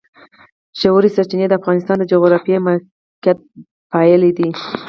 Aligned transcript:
ژورې 0.79 1.09
سرچینې 1.15 1.45
د 1.49 1.53
افغانستان 1.59 1.95
د 1.99 2.03
جغرافیایي 2.11 2.63
موقیعت 2.65 3.39
پایله 3.91 4.29
ده. 4.37 4.47